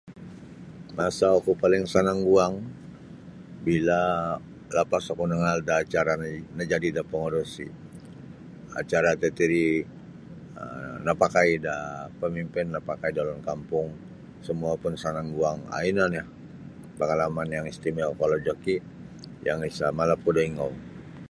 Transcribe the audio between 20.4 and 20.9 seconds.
ingou.